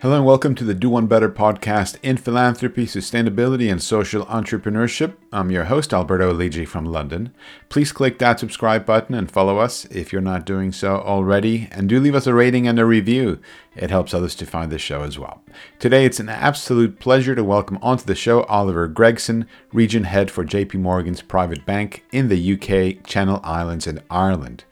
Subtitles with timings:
[0.00, 5.16] Hello and welcome to the Do One Better podcast in philanthropy, sustainability, and social entrepreneurship.
[5.32, 7.34] I'm your host, Alberto Lidji from London.
[7.68, 11.66] Please click that subscribe button and follow us if you're not doing so already.
[11.72, 13.40] And do leave us a rating and a review.
[13.74, 15.42] It helps others to find the show as well.
[15.80, 20.44] Today, it's an absolute pleasure to welcome onto the show Oliver Gregson, Region Head for
[20.44, 24.62] JP Morgan's Private Bank in the UK, Channel Islands, and Ireland.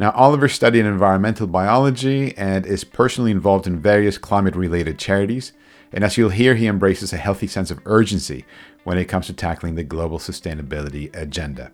[0.00, 5.52] Now, Oliver studied environmental biology and is personally involved in various climate related charities.
[5.92, 8.46] And as you'll hear, he embraces a healthy sense of urgency
[8.84, 11.70] when it comes to tackling the global sustainability agenda.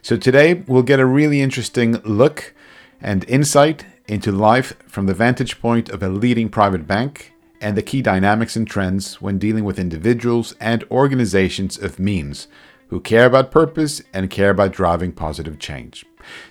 [0.00, 2.54] So, today we'll get a really interesting look
[3.02, 7.82] and insight into life from the vantage point of a leading private bank and the
[7.82, 12.48] key dynamics and trends when dealing with individuals and organizations of means
[12.88, 16.04] who care about purpose and care about driving positive change.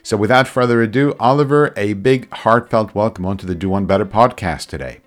[0.04, 4.68] So, without further ado, Oliver, a big heartfelt welcome onto the Do One Better podcast
[4.68, 5.00] today.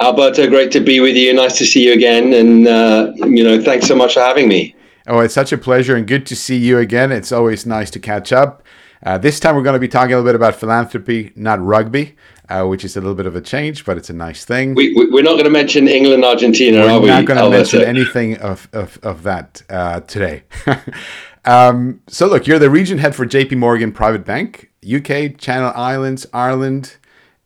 [0.00, 1.32] Alberto, great to be with you.
[1.32, 2.32] Nice to see you again.
[2.32, 4.74] And, uh, you know, thanks so much for having me.
[5.06, 7.12] Oh, it's such a pleasure and good to see you again.
[7.12, 8.64] It's always nice to catch up.
[9.04, 12.16] Uh, this time we're going to be talking a little bit about philanthropy, not rugby,
[12.48, 14.74] uh, which is a little bit of a change, but it's a nice thing.
[14.74, 17.08] We, we, are not going to mention England, Argentina, we're are we?
[17.08, 20.44] We're not going to mention anything of, of, of that uh, today.
[21.44, 26.26] Um, so look, you're the region head for JP Morgan Private Bank, UK, Channel Islands,
[26.32, 26.96] Ireland,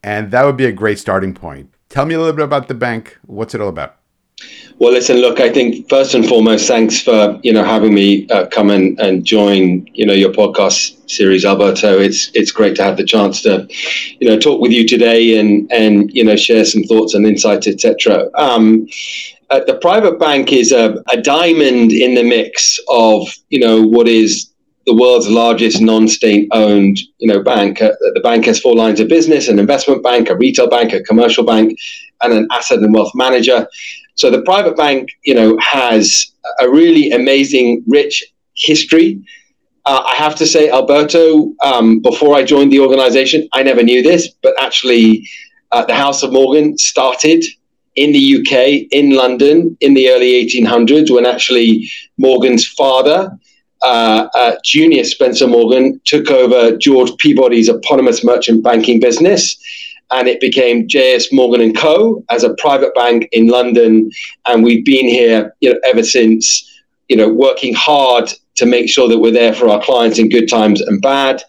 [0.02, 1.72] and that would be a great starting point.
[1.88, 3.18] Tell me a little bit about the bank.
[3.24, 3.96] What's it all about?
[4.78, 8.46] Well, listen, look, I think first and foremost, thanks for you know having me uh,
[8.46, 11.98] come and, and join you know your podcast series, Alberto.
[11.98, 13.66] It's it's great to have the chance to
[14.20, 17.66] you know talk with you today and and you know share some thoughts and insights,
[17.66, 18.28] etc.
[18.34, 18.86] Um,
[19.48, 24.08] uh, the private bank is a, a diamond in the mix of you know what
[24.08, 24.52] is
[24.84, 27.80] the world's largest non-state owned you know bank.
[27.80, 31.02] Uh, the bank has four lines of business: an investment bank, a retail bank, a
[31.02, 31.78] commercial bank,
[32.20, 33.66] and an asset and wealth manager.
[34.16, 38.24] So the private bank, you know, has a really amazing, rich
[38.56, 39.22] history.
[39.84, 44.02] Uh, I have to say, Alberto, um, before I joined the organization, I never knew
[44.02, 45.28] this, but actually,
[45.70, 47.44] uh, the House of Morgan started
[47.94, 51.88] in the UK, in London, in the early 1800s, when actually
[52.18, 53.30] Morgan's father,
[53.82, 59.58] uh, uh, Junius Spencer Morgan, took over George Peabody's eponymous merchant banking business.
[60.10, 62.24] And it became JS Morgan and Co.
[62.30, 64.10] as a private bank in London,
[64.46, 66.72] and we've been here, you know, ever since.
[67.08, 70.48] You know, working hard to make sure that we're there for our clients in good
[70.48, 71.42] times and bad.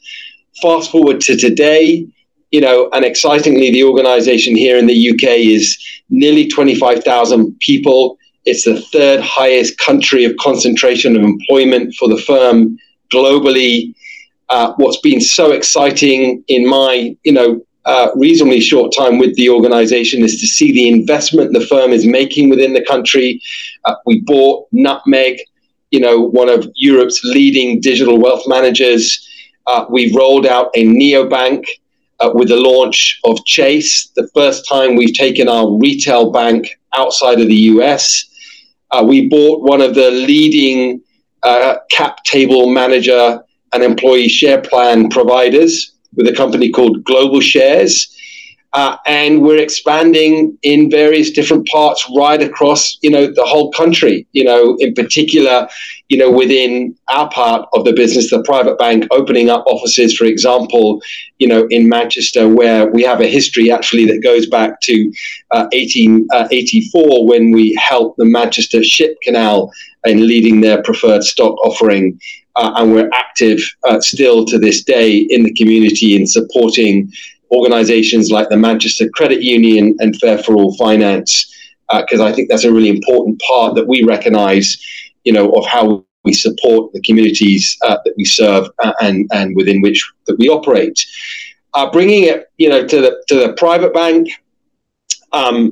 [0.62, 2.08] Fast forward to today,
[2.52, 5.78] you know, and excitingly, the organization here in the UK is
[6.10, 8.18] nearly 25,000 people.
[8.46, 12.78] It's the third highest country of concentration of employment for the firm
[13.12, 13.94] globally.
[14.50, 19.50] Uh, what's been so exciting in my, you know, uh, reasonably short time with the
[19.50, 23.42] organization is to see the investment the firm is making within the country.
[23.86, 25.40] Uh, we bought Nutmeg,
[25.92, 29.26] you know, one of Europe's leading digital wealth managers.
[29.68, 31.64] Uh, we've rolled out a neobank
[32.20, 37.40] uh, with the launch of Chase, the first time we've taken our retail bank outside
[37.40, 38.26] of the US.
[38.92, 41.02] Uh, we bought one of the leading
[41.44, 48.14] uh, cap table manager and employee share plan providers with a company called Global Shares.
[48.74, 54.28] Uh, and we're expanding in various different parts right across you know the whole country
[54.34, 55.68] you know in particular
[56.10, 60.26] you know within our part of the business the private bank opening up offices for
[60.26, 61.02] example
[61.40, 65.12] you know in manchester where we have a history actually that goes back to
[65.52, 69.72] uh, 1884 uh, when we helped the manchester ship canal
[70.04, 72.20] in leading their preferred stock offering
[72.58, 77.12] uh, and we're active uh, still to this day in the community in supporting
[77.52, 81.54] organizations like the Manchester Credit Union and Fair4All Finance,
[82.00, 84.78] because uh, I think that's a really important part that we recognize,
[85.24, 89.56] you know, of how we support the communities uh, that we serve uh, and, and
[89.56, 91.06] within which that we operate.
[91.74, 94.28] Uh, bringing it, you know, to the to the private bank,
[95.34, 95.72] um,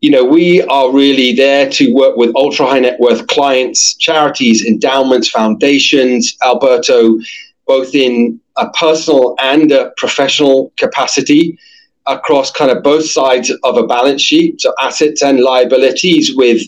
[0.00, 4.64] you know, we are really there to work with ultra high net worth clients, charities,
[4.64, 7.18] endowments, foundations, Alberto,
[7.66, 11.58] both in a personal and a professional capacity
[12.06, 16.62] across kind of both sides of a balance sheet, so assets and liabilities with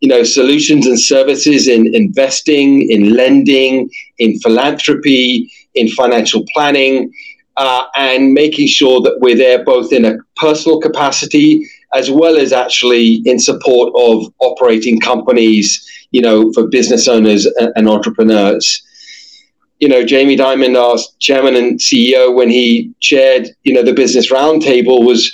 [0.00, 3.88] you know solutions and services in investing, in lending,
[4.18, 7.12] in philanthropy, in financial planning,
[7.56, 12.52] uh, and making sure that we're there both in a personal capacity as well as
[12.52, 17.46] actually in support of operating companies, you know, for business owners
[17.76, 18.82] and, entrepreneurs
[19.82, 24.30] you know, Jamie Dimon, our chairman and CEO, when he chaired, you know, the business
[24.30, 25.32] roundtable, was,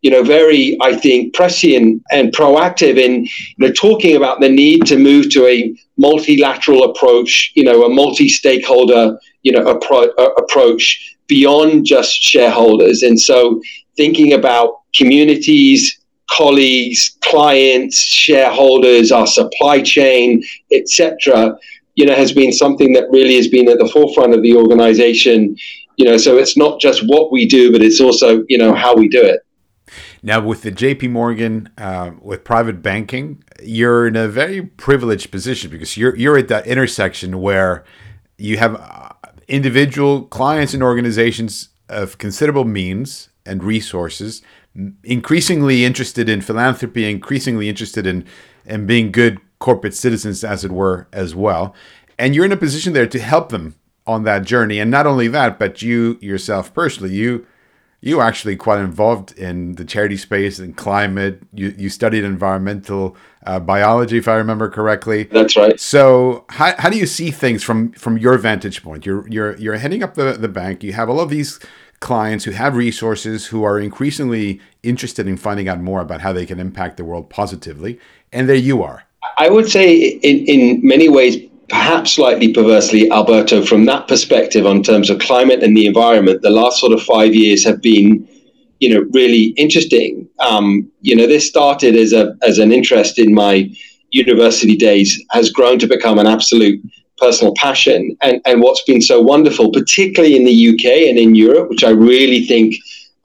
[0.00, 4.86] you know, very, I think, prescient and proactive in you know, talking about the need
[4.86, 11.84] to move to a multilateral approach, you know, a multi-stakeholder, you know, appro- approach beyond
[11.84, 13.02] just shareholders.
[13.02, 13.60] And so,
[13.98, 15.99] thinking about communities,
[16.30, 20.42] colleagues, clients, shareholders, our supply chain,
[20.72, 21.56] etc.,
[21.96, 25.56] you know, has been something that really has been at the forefront of the organization.
[25.96, 28.94] You know, so it's not just what we do, but it's also you know how
[28.94, 29.40] we do it.
[30.22, 35.70] Now, with the JP Morgan, uh, with private banking, you're in a very privileged position
[35.70, 37.84] because you're you're at that intersection where
[38.38, 39.10] you have uh,
[39.48, 44.42] individual clients and organizations of considerable means and resources,
[45.04, 48.24] increasingly interested in philanthropy, increasingly interested in
[48.64, 51.74] in being good corporate citizens, as it were, as well.
[52.18, 53.74] And you're in a position there to help them
[54.06, 54.78] on that journey.
[54.78, 57.46] And not only that, but you yourself personally, you
[58.02, 61.42] you actually quite involved in the charity space and climate.
[61.52, 63.16] You you studied environmental
[63.46, 65.24] uh, biology, if I remember correctly.
[65.24, 65.78] That's right.
[65.78, 69.04] So how, how do you see things from from your vantage point?
[69.04, 70.82] You're you're you're heading up the, the bank.
[70.82, 71.60] You have all of these
[72.00, 76.46] clients who have resources who are increasingly interested in finding out more about how they
[76.46, 77.98] can impact the world positively,
[78.32, 79.04] and there you are.
[79.38, 81.36] I would say in in many ways
[81.70, 86.50] perhaps slightly perversely, Alberto, from that perspective, on terms of climate and the environment, the
[86.50, 88.28] last sort of five years have been,
[88.80, 90.28] you know, really interesting.
[90.40, 93.70] Um, you know, this started as a as an interest in my
[94.10, 96.80] university days, has grown to become an absolute
[97.20, 98.16] personal passion.
[98.22, 101.90] And and what's been so wonderful, particularly in the UK and in Europe, which I
[101.90, 102.74] really think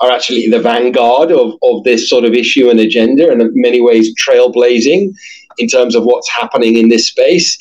[0.02, 3.82] are actually the vanguard of, of this sort of issue and agenda, and in many
[3.82, 5.14] ways trailblazing
[5.58, 7.58] in terms of what's happening in this space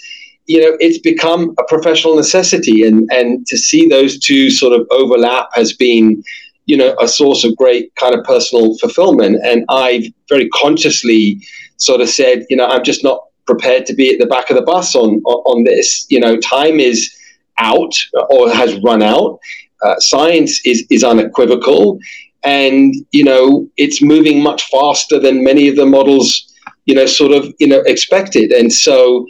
[0.46, 4.86] you know, it's become a professional necessity, and and to see those two sort of
[4.90, 6.22] overlap has been,
[6.66, 9.38] you know, a source of great kind of personal fulfillment.
[9.42, 11.40] And I've very consciously
[11.78, 14.56] sort of said, you know, I'm just not prepared to be at the back of
[14.56, 16.06] the bus on on, this.
[16.08, 17.14] You know, time is
[17.58, 17.94] out
[18.30, 19.38] or has run out.
[19.82, 21.98] Uh, science is is unequivocal,
[22.42, 26.52] and you know, it's moving much faster than many of the models,
[26.86, 28.52] you know, sort of you know expected.
[28.52, 29.26] And so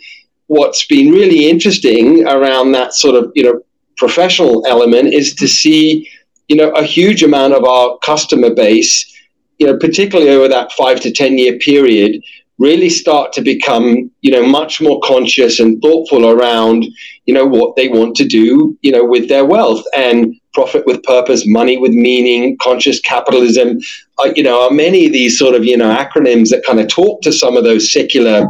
[0.46, 3.61] what's been really interesting around that sort of you know
[3.96, 6.08] professional element is to see
[6.49, 9.11] you know a huge amount of our customer base
[9.58, 12.22] you know particularly over that five to ten year period
[12.58, 16.84] really start to become you know much more conscious and thoughtful around
[17.26, 21.02] you know what they want to do you know with their wealth and profit with
[21.02, 23.78] purpose money with meaning conscious capitalism
[24.20, 26.86] uh, you know are many of these sort of you know acronyms that kind of
[26.88, 28.46] talk to some of those secular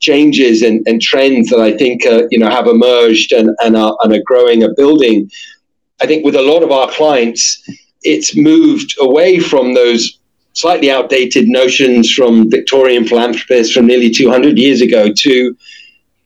[0.00, 3.96] changes and, and trends that I think uh, you know have emerged and, and, are,
[4.02, 5.30] and are growing a building.
[6.00, 7.62] I think with a lot of our clients,
[8.02, 10.18] it's moved away from those
[10.56, 15.56] slightly outdated notions from Victorian philanthropists from nearly 200 years ago to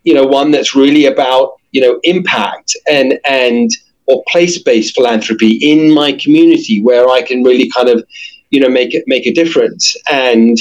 [0.04, 3.70] you know one that's really about you know impact and and
[4.06, 8.04] or place-based philanthropy in my community where I can really kind of
[8.50, 9.94] you know make it make a difference.
[10.10, 10.56] And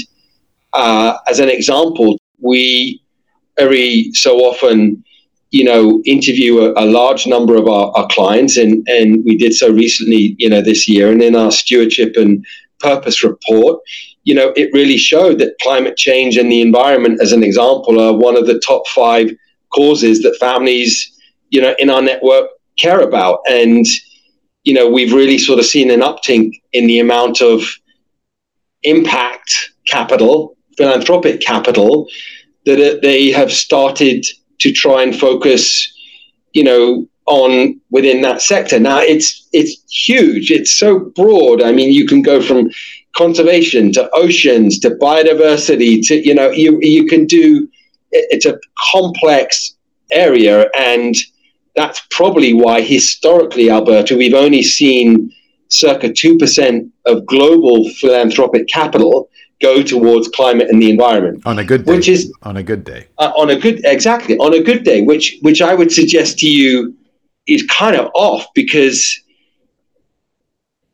[0.74, 3.02] uh, as an example we
[3.60, 5.04] very so often,
[5.52, 9.54] you know, interview a, a large number of our, our, clients, and and we did
[9.54, 12.46] so recently, you know, this year, and in our stewardship and
[12.80, 13.82] purpose report,
[14.24, 18.14] you know, it really showed that climate change and the environment, as an example, are
[18.14, 19.32] one of the top five
[19.74, 21.20] causes that families,
[21.50, 23.86] you know, in our network care about, and
[24.64, 27.64] you know, we've really sort of seen an uptick in the amount of
[28.84, 32.08] impact capital philanthropic capital
[32.66, 34.26] that they have started
[34.60, 35.92] to try and focus,
[36.54, 38.80] you know, on within that sector.
[38.80, 40.52] Now it's it's huge.
[40.52, 41.62] It's so broad.
[41.62, 42.70] I mean, you can go from
[43.16, 47.68] conservation to oceans to biodiversity to you know you you can do.
[48.12, 48.60] It's a
[48.92, 49.76] complex
[50.12, 51.16] area, and
[51.76, 55.32] that's probably why historically, Alberto, we've only seen
[55.70, 59.30] circa two percent of global philanthropic capital
[59.62, 62.84] go towards climate and the environment on a good day, which is on a good
[62.84, 66.40] day uh, on a good exactly on a good day which which i would suggest
[66.40, 66.96] to you
[67.46, 69.22] is kind of off because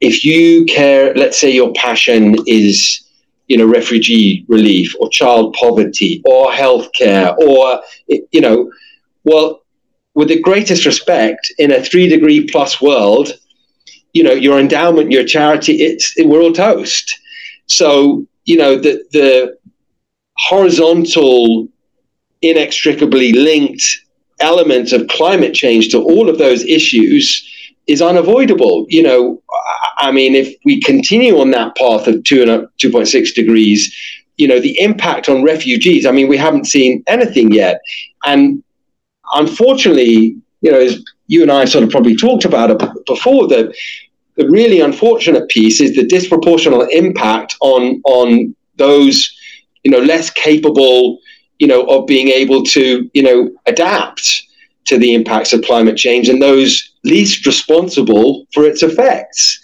[0.10, 3.02] if you care let's say your passion is
[3.48, 8.72] you know refugee relief or child poverty or healthcare or you know
[9.24, 9.62] well
[10.14, 13.34] with the greatest respect in a 3 degree plus world
[14.14, 17.20] you know your endowment your charity it's we're all toast.
[17.68, 19.58] So you know, the, the
[20.38, 21.68] horizontal,
[22.42, 23.84] inextricably linked
[24.40, 27.50] element of climate change to all of those issues
[27.88, 28.86] is unavoidable.
[28.89, 29.42] You know,
[29.98, 33.94] I mean, if we continue on that path of two and two point six degrees,
[34.38, 36.06] you know, the impact on refugees.
[36.06, 37.80] I mean, we haven't seen anything yet,
[38.25, 38.63] and
[39.34, 43.74] unfortunately, you know, as you and I sort of probably talked about it before, that
[44.36, 49.34] the really unfortunate piece is the disproportionate impact on on those,
[49.84, 51.20] you know, less capable,
[51.60, 54.44] you know, of being able to, you know, adapt
[54.86, 59.60] to the impacts of climate change and those least responsible for its effects.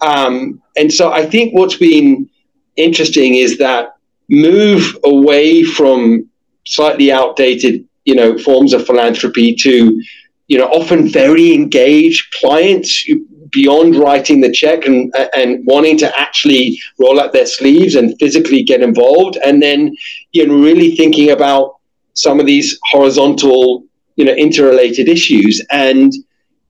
[0.00, 2.28] Um, and so I think what's been
[2.76, 3.96] interesting is that
[4.28, 6.28] move away from
[6.66, 10.02] slightly outdated, you know, forms of philanthropy to,
[10.48, 13.04] you know, often very engaged clients
[13.52, 18.62] beyond writing the check and and wanting to actually roll up their sleeves and physically
[18.62, 19.94] get involved, and then
[20.32, 21.76] you know really thinking about
[22.14, 23.84] some of these horizontal
[24.16, 25.64] you know interrelated issues.
[25.70, 26.12] And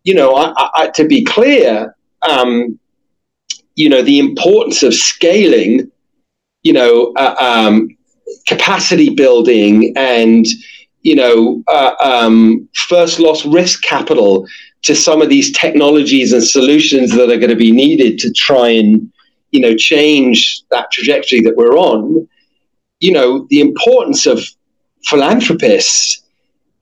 [0.04, 1.95] you know, I, I, to be clear,
[2.28, 2.78] um,
[3.75, 5.90] you know, the importance of scaling,
[6.62, 7.97] you know, uh, um,
[8.47, 10.47] capacity building and
[11.02, 14.47] you know, uh, um, first loss risk capital
[14.83, 18.69] to some of these technologies and solutions that are going to be needed to try
[18.69, 19.11] and,
[19.50, 22.28] you know, change that trajectory that we're on.
[23.00, 24.45] You know, the importance of
[25.04, 26.23] philanthropists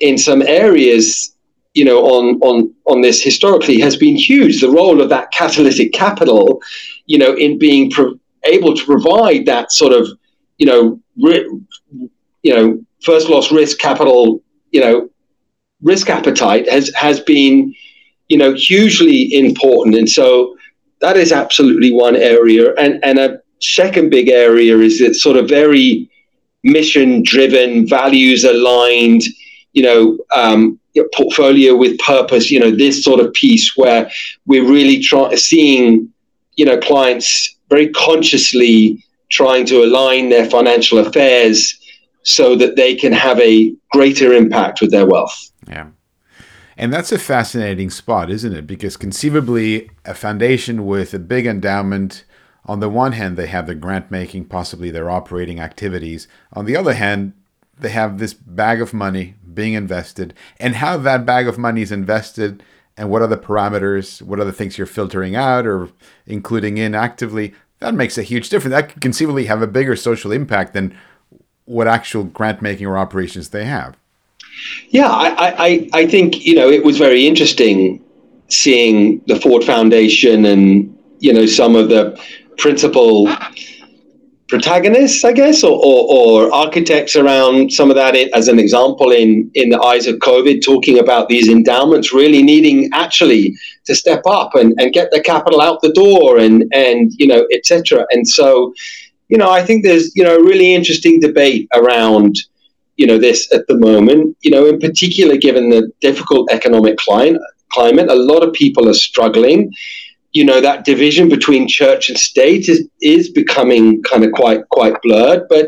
[0.01, 1.37] in some areas,
[1.75, 4.61] you know, on on on this historically has been huge.
[4.61, 6.63] The role of that catalytic capital,
[7.07, 10.09] you know, in being pro- able to provide that sort of,
[10.59, 11.49] you know, ri-
[12.43, 15.09] you know, first loss risk capital, you know,
[15.83, 17.75] risk appetite has has been,
[18.29, 19.95] you know, hugely important.
[19.97, 20.57] And so
[21.01, 22.75] that is absolutely one area.
[22.75, 26.11] And and a second big area is that sort of very
[26.65, 29.23] mission driven, values aligned,
[29.73, 30.79] you know, um,
[31.15, 34.11] portfolio with purpose, you know, this sort of piece where
[34.47, 36.13] we're really trying seeing,
[36.57, 41.75] you know, clients very consciously trying to align their financial affairs
[42.23, 45.51] so that they can have a greater impact with their wealth.
[45.69, 45.89] Yeah.
[46.77, 48.67] And that's a fascinating spot, isn't it?
[48.67, 52.25] Because conceivably, a foundation with a big endowment,
[52.65, 56.29] on the one hand, they have the grant making, possibly their operating activities.
[56.53, 57.33] On the other hand,
[57.81, 61.93] they have this bag of money being invested, and how that bag of money is
[61.93, 62.63] invested
[62.97, 65.89] and what are the parameters, what are the things you're filtering out or
[66.27, 68.73] including in actively, that makes a huge difference.
[68.73, 70.97] That could conceivably have a bigger social impact than
[71.65, 73.97] what actual grant making or operations they have.
[74.89, 78.03] Yeah, I, I, I think you know it was very interesting
[78.49, 82.21] seeing the Ford Foundation and you know some of the
[82.57, 83.29] principal
[84.49, 89.51] protagonists, I guess, or, or, or, architects around some of that as an example in,
[89.55, 94.55] in the eyes of COVID, talking about these endowments really needing actually to step up
[94.55, 98.07] and, and get the capital out the door and, and you know, etc.
[98.11, 98.73] And so,
[99.29, 102.35] you know, I think there's, you know, a really interesting debate around,
[102.97, 107.43] you know, this at the moment, you know, in particular, given the difficult economic climate,
[107.71, 109.71] climate, a lot of people are struggling.
[110.39, 114.95] You know, that division between church and state is, is becoming kind of quite, quite
[115.03, 115.43] blurred.
[115.49, 115.67] But,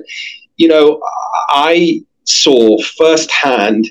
[0.56, 1.00] you know,
[1.48, 3.90] I saw firsthand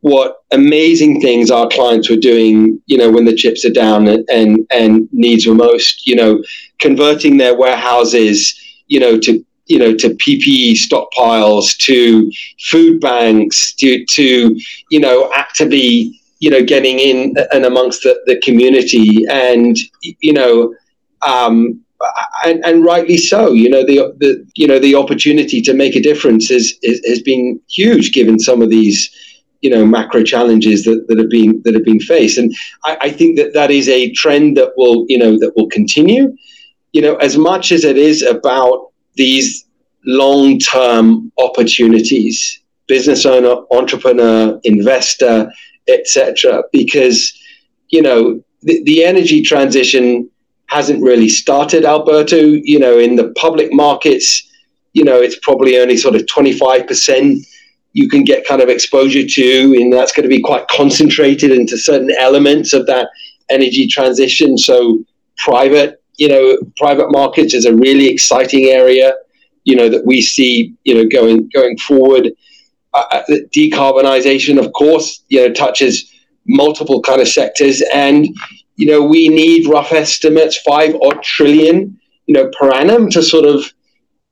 [0.00, 4.28] what amazing things our clients were doing, you know, when the chips are down and,
[4.28, 6.42] and, and needs were most, you know,
[6.80, 8.38] converting their warehouses,
[8.88, 12.30] you know, to you know, to PPE stockpiles, to
[12.70, 14.56] food banks, to to
[14.90, 20.74] you know, actively you know, getting in and amongst the, the community, and you know,
[21.26, 21.80] um,
[22.44, 23.52] and, and rightly so.
[23.52, 27.22] You know, the the you know the opportunity to make a difference is, is has
[27.22, 29.10] been huge given some of these
[29.62, 33.10] you know macro challenges that, that have been that have been faced, and I, I
[33.10, 36.36] think that that is a trend that will you know that will continue
[36.96, 39.66] you know, as much as it is about these
[40.06, 45.52] long term opportunities, business owner, entrepreneur, investor,
[45.88, 47.32] etc., because,
[47.88, 50.28] you know, the, the energy transition
[50.66, 52.36] hasn't really started, Alberto.
[52.36, 54.50] You know, in the public markets,
[54.92, 57.46] you know, it's probably only sort of 25%
[57.92, 61.78] you can get kind of exposure to, and that's going to be quite concentrated into
[61.78, 63.08] certain elements of that
[63.48, 64.58] energy transition.
[64.58, 65.02] So,
[65.38, 69.12] private you know, private markets is a really exciting area,
[69.64, 72.32] you know, that we see, you know, going going forward.
[72.96, 76.10] Uh, uh decarbonization, of course, you know, touches
[76.46, 78.28] multiple kind of sectors, and
[78.76, 83.44] you know, we need rough estimates five odd trillion, you know, per annum to sort
[83.44, 83.64] of,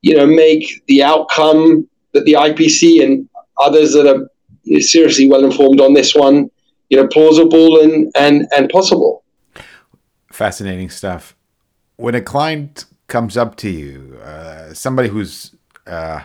[0.03, 3.29] you know, make the outcome that the IPC and
[3.61, 6.51] others that are seriously well informed on this one,
[6.91, 9.25] you know, plausible and and and possible.
[10.31, 11.37] Fascinating stuff.
[11.97, 15.55] When a client comes up to you, uh, somebody who's
[15.87, 16.23] uh,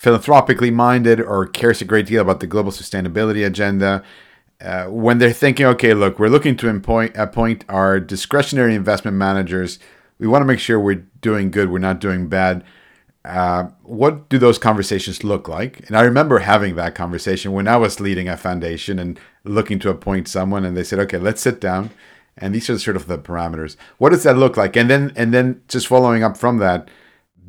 [0.00, 4.02] philanthropically minded or cares a great deal about the global sustainability agenda,
[4.62, 9.78] uh, when they're thinking, okay, look, we're looking to appoint, appoint our discretionary investment managers,
[10.18, 12.64] we want to make sure we're doing good, we're not doing bad.
[13.26, 15.86] Uh, what do those conversations look like?
[15.86, 19.90] And I remember having that conversation when I was leading a foundation and looking to
[19.90, 21.90] appoint someone, and they said, okay, let's sit down
[22.38, 23.76] and these are sort of the parameters.
[23.98, 24.76] What does that look like?
[24.76, 26.88] And then and then just following up from that,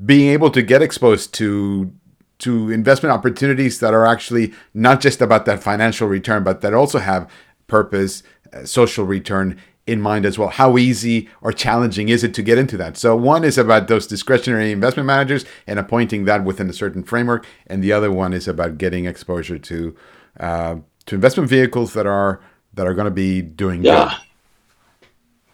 [0.06, 1.94] being able to get exposed to
[2.42, 7.00] to investment opportunities that are actually not just about that financial return, but that also
[7.00, 7.30] have
[7.68, 10.50] purpose, uh, social return in mind as well.
[10.50, 12.98] How easy or challenging is it to get into that?
[12.98, 17.46] So one is about those discretionary investment managers and appointing that within a certain framework,
[17.68, 19.96] and the other one is about getting exposure to
[20.40, 22.42] uh, to investment vehicles that are
[22.74, 24.10] that are going to be doing yeah.
[24.10, 24.31] Good.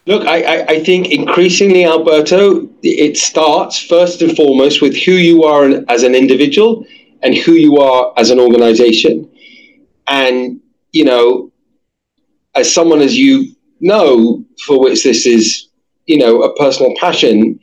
[0.08, 5.70] Look, I, I, think increasingly, Alberto, it starts first and foremost with who you are
[5.90, 6.86] as an individual
[7.24, 9.30] and who you are as an organization.
[10.08, 10.62] And,
[10.94, 11.52] you know,
[12.56, 15.68] as someone as you know, for which this is,
[16.06, 17.60] you know, a personal passion,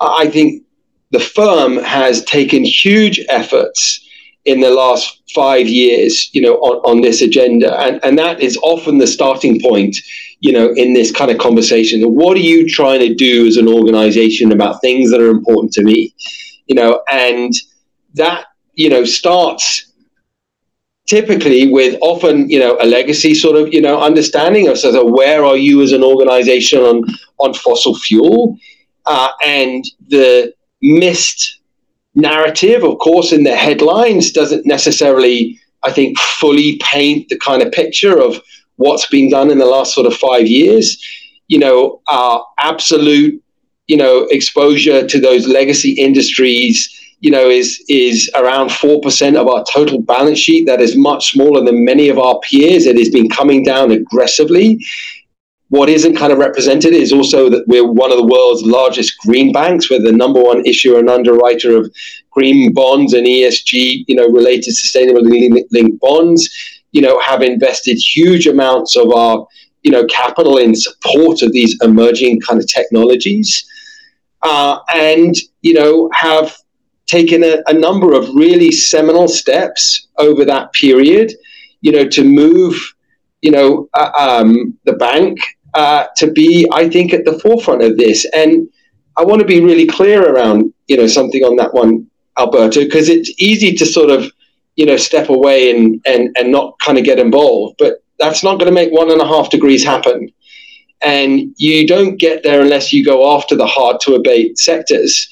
[0.00, 0.62] I think
[1.10, 4.00] the firm has taken huge efforts
[4.46, 7.78] in the last five years, you know, on, on this agenda.
[7.78, 9.94] And, and that is often the starting point
[10.40, 12.02] you know, in this kind of conversation.
[12.02, 15.82] What are you trying to do as an organization about things that are important to
[15.82, 16.14] me?
[16.66, 17.52] You know, and
[18.14, 19.92] that, you know, starts
[21.06, 25.10] typically with often, you know, a legacy sort of, you know, understanding of sort of
[25.12, 27.04] where are you as an organization on,
[27.38, 28.58] on fossil fuel
[29.06, 30.52] uh, and the
[30.82, 31.60] missed
[32.14, 37.72] narrative, of course, in the headlines doesn't necessarily, I think, fully paint the kind of
[37.72, 38.40] picture of
[38.76, 41.02] what's been done in the last sort of five years,
[41.48, 43.42] you know, our absolute,
[43.86, 49.48] you know, exposure to those legacy industries, you know, is is around four percent of
[49.48, 50.66] our total balance sheet.
[50.66, 52.86] That is much smaller than many of our peers.
[52.86, 54.84] It has been coming down aggressively.
[55.68, 59.50] What isn't kind of represented is also that we're one of the world's largest green
[59.50, 59.90] banks.
[59.90, 61.92] We're the number one issuer and underwriter of
[62.30, 66.48] green bonds and ESG, you know, related sustainability linked bonds
[66.92, 69.46] you know, have invested huge amounts of our,
[69.82, 73.68] you know, capital in support of these emerging kind of technologies,
[74.42, 76.56] uh, and you know, have
[77.06, 81.32] taken a, a number of really seminal steps over that period,
[81.80, 82.74] you know, to move,
[83.42, 85.38] you know, uh, um, the bank
[85.74, 88.26] uh, to be, I think, at the forefront of this.
[88.34, 88.68] And
[89.16, 93.08] I want to be really clear around, you know, something on that one, Alberto, because
[93.08, 94.32] it's easy to sort of
[94.76, 97.76] you know, step away and, and, and not kind of get involved.
[97.78, 100.30] But that's not going to make one and a half degrees happen.
[101.02, 105.28] And you don't get there unless you go after the hard to abate sectors.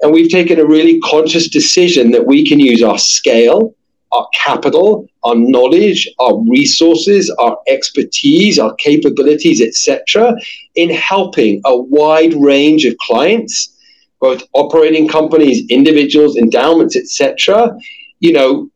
[0.00, 3.74] And we've taken a really conscious decision that we can use our scale,
[4.12, 10.34] our capital, our knowledge, our resources, our expertise, our capabilities, etc.,
[10.76, 13.74] in helping a wide range of clients,
[14.20, 17.76] both operating companies, individuals, endowments, etc.,
[18.20, 18.70] you know,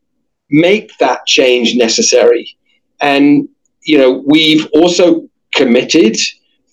[0.53, 2.55] make that change necessary.
[3.01, 3.49] And,
[3.81, 6.15] you know, we've also committed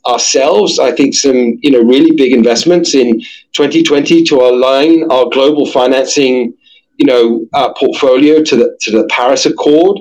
[0.07, 3.21] ourselves, I think, some, you know, really big investments in
[3.53, 6.55] 2020 to align our global financing,
[6.99, 9.99] you know, uh, portfolio to the, to the Paris Accord.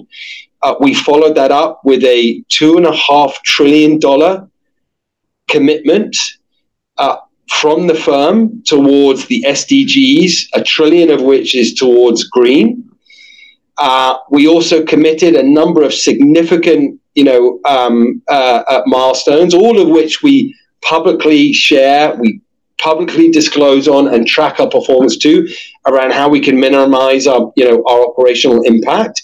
[0.62, 4.46] Uh, we followed that up with a two and a half trillion dollar
[5.48, 6.16] commitment
[6.98, 7.16] uh,
[7.50, 12.89] from the firm towards the SDGs, a trillion of which is towards green.
[13.80, 19.80] Uh, we also committed a number of significant, you know, um, uh, uh, milestones, all
[19.80, 22.42] of which we publicly share, we
[22.78, 25.48] publicly disclose on, and track our performance to,
[25.88, 29.22] around how we can minimize our, you know, our operational impact.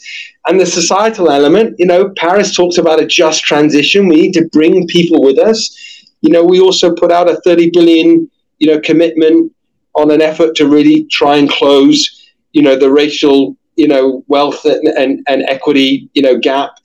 [0.47, 4.07] And the societal element, you know, Paris talks about a just transition.
[4.07, 6.05] We need to bring people with us.
[6.21, 9.51] You know, we also put out a 30 billion, you know, commitment
[9.95, 14.65] on an effort to really try and close, you know, the racial you know wealth
[14.65, 16.79] and, and, and equity you know gap.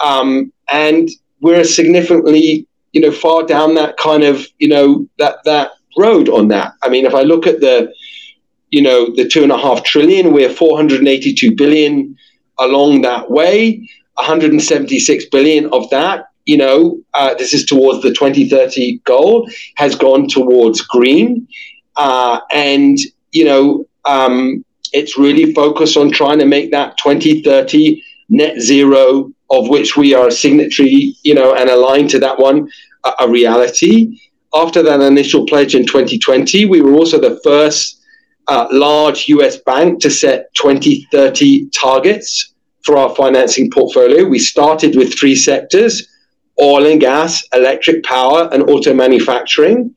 [0.00, 1.08] Um, and
[1.40, 6.48] we're significantly you know far down that kind of you know that that road on
[6.48, 6.74] that.
[6.82, 7.92] I mean if i look at the
[8.70, 12.16] you know the two and a half trillion we're 482 billion
[12.58, 18.98] along that way 176 billion of that you know uh, this is towards the 2030
[18.98, 21.46] goal has gone towards green.
[21.96, 22.98] Uh, and
[23.32, 29.68] you know um, it's really focused on trying to make that 2030 net zero, of
[29.68, 32.68] which we are a signatory, you know, and aligned to that one,
[33.04, 34.18] a, a reality.
[34.54, 38.02] after that initial pledge in 2020, we were also the first
[38.48, 44.24] uh, large US bank to set 2030 targets for our financing portfolio.
[44.24, 46.08] We started with three sectors
[46.60, 49.94] oil and gas, electric power, and auto manufacturing.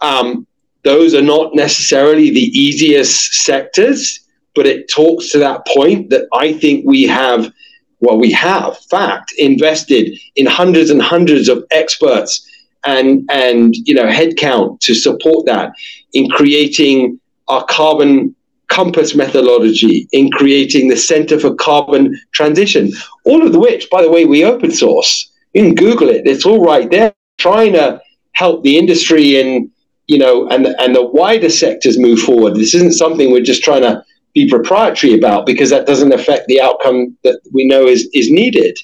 [0.00, 0.46] Um,
[0.86, 4.20] those are not necessarily the easiest sectors,
[4.54, 7.52] but it talks to that point that I think we have,
[8.00, 12.48] well, we have, fact, invested in hundreds and hundreds of experts
[12.84, 15.72] and and you know headcount to support that
[16.12, 17.18] in creating
[17.48, 18.34] our carbon
[18.68, 22.92] compass methodology in creating the center for carbon transition
[23.24, 25.32] all of which by the way we open source.
[25.52, 26.26] You can google it.
[26.26, 27.14] It's all right there.
[27.38, 28.00] Trying to
[28.32, 29.70] help the industry and
[30.06, 33.82] you know and and the wider sectors move forward this isn't something we're just trying
[33.82, 34.02] to
[34.34, 38.76] be proprietary about because that doesn't affect the outcome that we know is is needed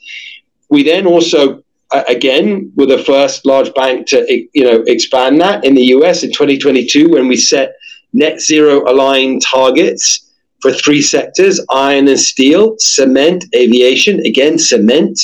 [0.69, 1.63] we then also
[2.09, 6.33] again, we're the first large bank to you know expand that in the US in
[6.33, 7.75] 2022 when we set
[8.13, 10.31] net zero aligned targets
[10.61, 14.21] for three sectors: iron and steel, cement, aviation.
[14.21, 15.21] Again, cement,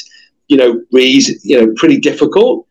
[0.48, 2.66] you know, really, you know, pretty difficult.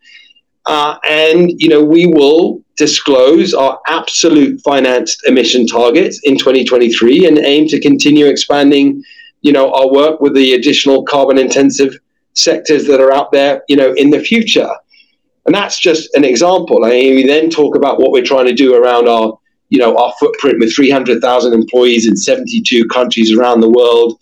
[0.65, 7.39] Uh, and you know, we will disclose our absolute financed emission targets in 2023 and
[7.39, 9.03] aim to continue expanding,
[9.41, 11.97] you know, our work with the additional carbon intensive
[12.33, 14.69] sectors that are out there, you know, in the future.
[15.47, 16.85] And that's just an example.
[16.85, 19.37] I mean, we then talk about what we're trying to do around our,
[19.69, 24.19] you know, our footprint with 300,000 employees in 72 countries around the world.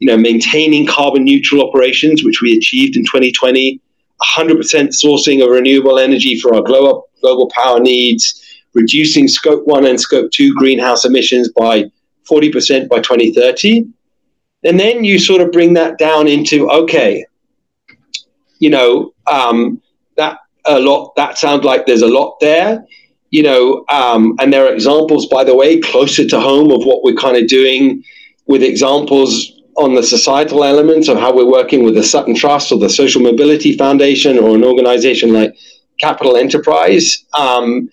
[0.00, 3.80] You know, maintaining carbon neutral operations, which we achieved in 2020,
[4.22, 4.56] 100%
[4.90, 8.42] sourcing of renewable energy for our global global power needs,
[8.74, 11.84] reducing scope one and scope two greenhouse emissions by
[12.30, 13.86] 40% by 2030.
[14.64, 17.24] And then you sort of bring that down into okay,
[18.58, 19.80] you know, um,
[20.16, 21.14] that a lot.
[21.16, 22.84] That sounds like there's a lot there,
[23.30, 23.84] you know.
[23.90, 27.36] Um, and there are examples, by the way, closer to home of what we're kind
[27.36, 28.04] of doing
[28.46, 32.78] with examples on the societal elements of how we're working with the Sutton Trust or
[32.78, 35.54] the Social Mobility Foundation or an organization like
[35.98, 37.24] Capital Enterprise.
[37.34, 37.88] Um,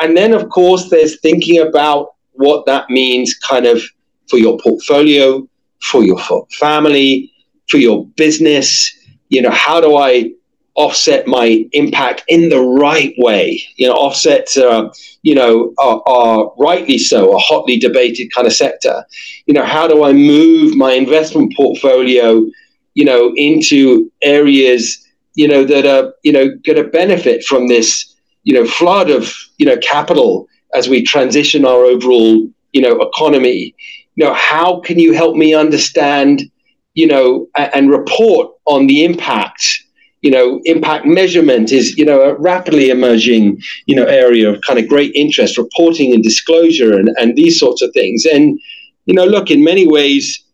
[0.00, 3.82] and then, of course, there's thinking about what that means kind of
[4.30, 5.48] for your portfolio,
[5.80, 6.18] for your
[6.52, 7.32] family,
[7.68, 8.94] for your business,
[9.28, 10.32] you know, how do I
[10.78, 13.62] offset my impact in the right way?
[13.76, 14.90] You know, offset, uh,
[15.22, 19.04] you know, are, are, rightly so a hotly debated kind of sector.
[19.46, 22.46] You know, how do I move my investment portfolio,
[22.94, 28.14] you know, into areas, you know, that are, you know, going to benefit from this,
[28.44, 33.74] you know, flood of, you know, capital as we transition our overall, you know, economy.
[34.16, 36.50] You know, how can you help me understand?
[36.98, 39.84] you know, and report on the impact.
[40.22, 44.78] You know, impact measurement is, you know, a rapidly emerging, you know, area of kind
[44.78, 48.26] of great interest, reporting and disclosure and, and these sorts of things.
[48.26, 48.58] And,
[49.06, 50.44] you know, look, in many ways,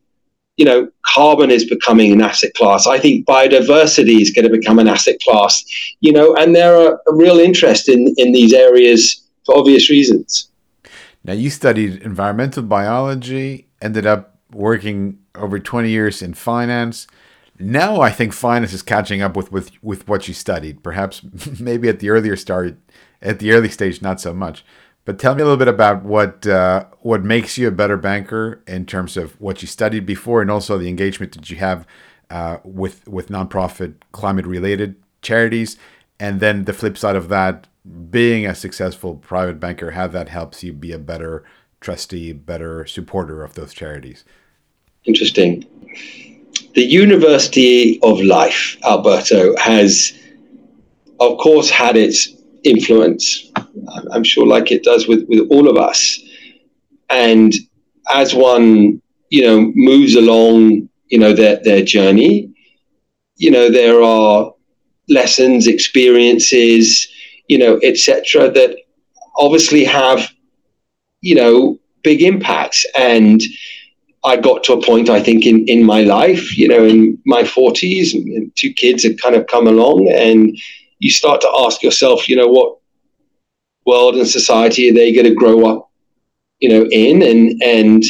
[0.56, 2.86] you know, carbon is becoming an asset class.
[2.86, 5.64] I think biodiversity is going to become an asset class,
[6.00, 10.48] you know, and there are a real interest in, in these areas for obvious reasons.
[11.24, 17.06] Now, you studied environmental biology, ended up working over 20 years in finance.
[17.58, 20.82] Now I think finance is catching up with, with, with what you studied.
[20.82, 21.22] Perhaps
[21.60, 22.76] maybe at the earlier start,
[23.22, 24.64] at the early stage, not so much.
[25.04, 28.62] But tell me a little bit about what uh, what makes you a better banker
[28.66, 31.86] in terms of what you studied before, and also the engagement that you have
[32.30, 35.76] uh, with with nonprofit climate related charities,
[36.18, 37.66] and then the flip side of that,
[38.10, 41.44] being a successful private banker, how that helps you be a better
[41.82, 44.24] trustee, better supporter of those charities.
[45.04, 45.66] Interesting.
[46.74, 50.12] The University of Life, Alberto, has,
[51.20, 52.28] of course, had its
[52.64, 53.52] influence.
[54.12, 56.20] I'm sure, like it does with, with all of us.
[57.10, 57.54] And
[58.12, 62.52] as one, you know, moves along, you know, their, their journey,
[63.36, 64.52] you know, there are
[65.08, 67.06] lessons, experiences,
[67.48, 68.76] you know, etc., that
[69.36, 70.28] obviously have,
[71.20, 72.84] you know, big impacts.
[72.98, 73.40] And
[74.24, 77.42] I got to a point, I think, in, in my life, you know, in my
[77.42, 80.56] 40s, and two kids had kind of come along, and
[80.98, 82.78] you start to ask yourself, you know, what
[83.84, 85.90] world and society are they going to grow up,
[86.58, 87.22] you know, in?
[87.22, 88.02] And, and,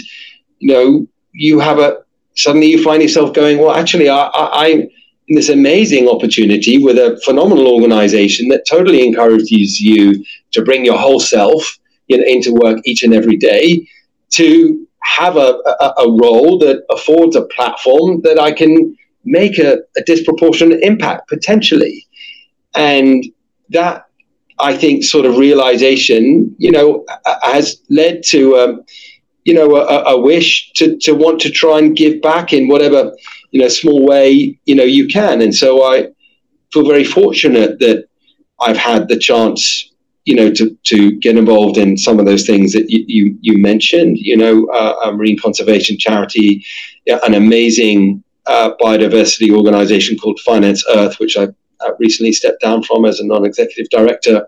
[0.61, 1.99] you know, you have a,
[2.37, 4.89] suddenly you find yourself going, well, actually, I, I, I'm
[5.29, 10.99] in this amazing opportunity with a phenomenal organization that totally encourages you to bring your
[10.99, 13.89] whole self you know, into work each and every day
[14.31, 19.79] to have a, a, a, role that affords a platform that I can make a,
[19.97, 22.07] a disproportionate impact potentially.
[22.75, 23.25] And
[23.71, 24.07] that
[24.59, 27.05] I think, sort of realization, you know,
[27.43, 28.85] has led to, um,
[29.45, 33.13] you know, a, a, wish to, to want to try and give back in whatever,
[33.51, 35.43] you know, small way, you know, you can.
[35.43, 36.09] And so I
[36.73, 38.07] feel very fortunate that
[38.61, 39.93] I've had the chance,
[40.25, 43.59] you know, to, to get involved in some of those things that you, you, you
[43.59, 46.65] mentioned, you know, uh, a marine conservation charity,
[47.07, 51.49] an amazing uh, biodiversity organization called Finance Earth, which I
[51.99, 54.47] recently stepped down from as a non-executive director,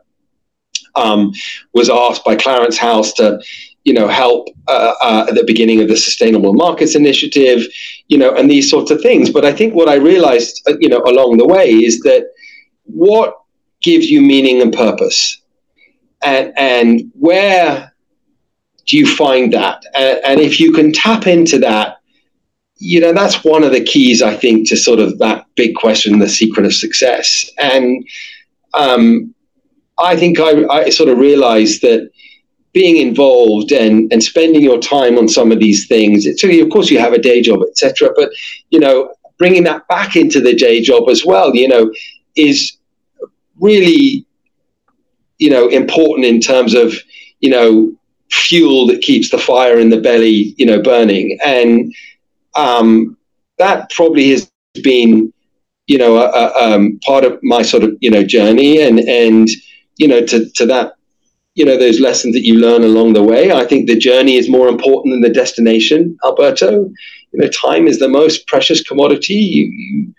[0.94, 1.32] um,
[1.74, 3.38] was asked by Clarence House to,
[3.84, 7.66] you know, help uh, uh, at the beginning of the Sustainable Markets Initiative,
[8.08, 9.30] you know, and these sorts of things.
[9.30, 12.28] But I think what I realized, uh, you know, along the way is that
[12.84, 13.34] what
[13.82, 15.42] gives you meaning and purpose,
[16.26, 17.92] and and where
[18.86, 19.84] do you find that?
[19.94, 21.96] And, and if you can tap into that
[22.78, 26.18] you know that's one of the keys i think to sort of that big question
[26.18, 28.06] the secret of success and
[28.74, 29.34] um,
[29.98, 32.10] i think I, I, sort of realized that
[32.72, 36.68] being involved and, and spending your time on some of these things it's so of
[36.68, 38.30] course you have a day job etc but
[38.70, 41.90] you know bringing that back into the day job as well you know
[42.36, 42.76] is
[43.58, 44.26] really
[45.38, 46.94] you know important in terms of
[47.40, 47.92] you know
[48.30, 51.94] fuel that keeps the fire in the belly you know burning and
[52.56, 53.16] um,
[53.58, 54.50] that probably has
[54.82, 55.32] been,
[55.86, 59.48] you know, a, a, um, part of my sort of, you know, journey and, and,
[59.96, 60.94] you know, to, to that,
[61.54, 63.52] you know, those lessons that you learn along the way.
[63.52, 66.90] I think the journey is more important than the destination, Alberto.
[67.32, 69.34] You know, time is the most precious commodity.
[69.34, 70.14] You, you,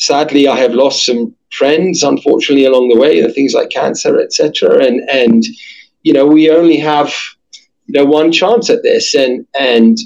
[0.00, 4.84] sadly, I have lost some friends, unfortunately, along the way, the things like cancer, etc.
[4.84, 5.44] And, and,
[6.02, 7.14] you know, we only have,
[7.86, 9.14] you know, one chance at this.
[9.14, 9.98] And, and,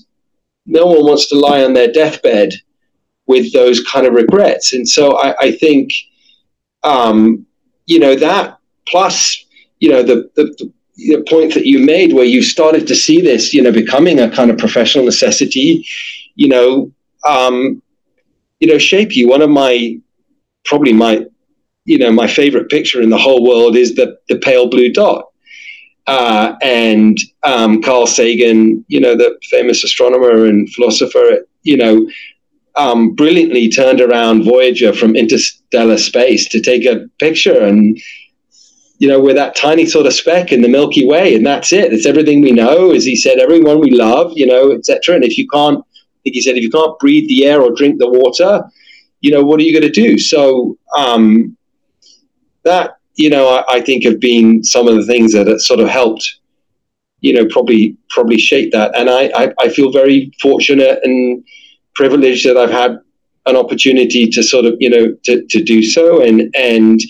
[0.67, 2.55] no one wants to lie on their deathbed
[3.27, 4.73] with those kind of regrets.
[4.73, 5.91] And so I, I think,
[6.83, 7.47] um,
[7.87, 9.45] you know, that plus,
[9.81, 13.53] you know, the, the, the point that you made where you started to see this,
[13.53, 15.87] you know, becoming a kind of professional necessity,
[16.35, 16.93] you know,
[17.27, 17.83] um,
[18.65, 19.29] you know, shape you.
[19.29, 19.99] One of my,
[20.65, 21.27] probably my,
[21.85, 25.27] you know, my favorite picture in the whole world is the, the pale blue dot.
[26.07, 32.09] Uh, and um, Carl Sagan, you know, the famous astronomer and philosopher, you know,
[32.77, 38.01] um, brilliantly turned around Voyager from interstellar space to take a picture and,
[38.97, 41.93] you know, with that tiny sort of speck in the Milky Way, and that's it.
[41.93, 42.93] It's everything we know.
[42.93, 45.17] As he said, everyone we love, you know, etc.
[45.17, 45.85] And if you can't,
[46.33, 48.63] he said, if you can't breathe the air or drink the water,
[49.21, 50.19] you know, what are you going to do?
[50.19, 51.57] So um,
[52.65, 55.81] that you know, I, I, think have been some of the things that have sort
[55.81, 56.39] of helped,
[57.21, 58.97] you know, probably probably shape that.
[58.97, 61.45] And I, I, I feel very fortunate and
[61.95, 62.99] privileged that I've had
[63.47, 66.23] an opportunity to sort of, you know, to, to do so.
[66.23, 67.01] And and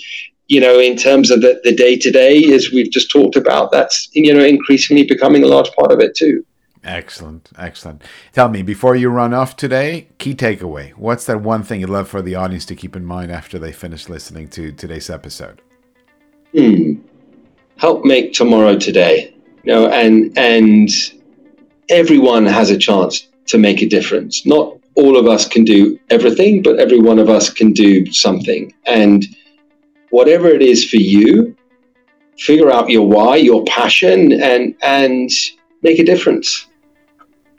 [0.48, 3.72] you know, in terms of the, the day to day, as we've just talked about,
[3.72, 6.44] that's you know increasingly becoming a large part of it too.
[6.84, 8.02] Excellent, excellent.
[8.32, 10.92] Tell me, before you run off today, key takeaway.
[10.92, 13.72] What's that one thing you'd love for the audience to keep in mind after they
[13.72, 15.62] finish listening to today's episode?
[16.54, 16.94] hmm,
[17.76, 19.34] help make tomorrow today.
[19.64, 20.88] You know, and and
[21.88, 24.46] everyone has a chance to make a difference.
[24.46, 28.72] Not all of us can do everything, but every one of us can do something.
[28.86, 29.26] And
[30.10, 31.56] whatever it is for you,
[32.38, 35.30] figure out your why, your passion, and and
[35.82, 36.66] make a difference.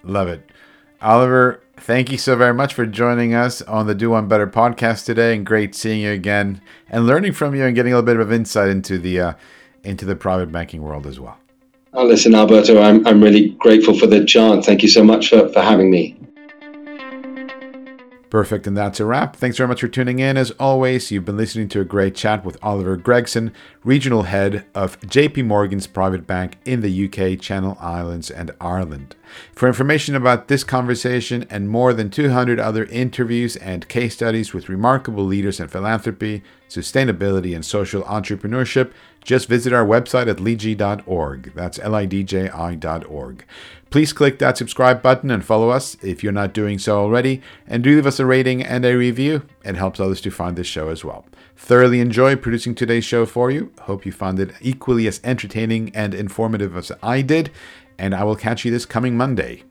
[0.05, 0.49] Love it.
[1.01, 5.05] Oliver, thank you so very much for joining us on the Do One Better podcast
[5.05, 8.19] today, and great seeing you again and learning from you and getting a little bit
[8.19, 9.33] of insight into the uh,
[9.83, 11.37] into the private banking world as well.
[11.93, 14.65] Oh, listen, Alberto, I'm I'm really grateful for the chance.
[14.65, 16.17] Thank you so much for, for having me.
[18.35, 19.37] Perfect, and that's a wrap.
[19.37, 20.35] Thanks very much for tuning in.
[20.35, 23.53] As always, you've been listening to a great chat with Oliver Gregson,
[23.85, 29.15] regional head of JP Morgan's private bank in the UK, Channel Islands, and Ireland.
[29.53, 34.67] For information about this conversation and more than 200 other interviews and case studies with
[34.67, 38.91] remarkable leaders in philanthropy, sustainability, and social entrepreneurship,
[39.25, 41.53] just visit our website at lidji.org.
[41.53, 43.43] That's L I D J I.org.
[43.89, 47.83] Please click that subscribe button and follow us if you're not doing so already, and
[47.83, 49.41] do leave us a rating and a review.
[49.63, 51.25] It helps others to find this show as well.
[51.57, 53.71] Thoroughly enjoyed producing today's show for you.
[53.81, 57.51] Hope you found it equally as entertaining and informative as I did,
[57.97, 59.63] and I will catch you this coming Monday.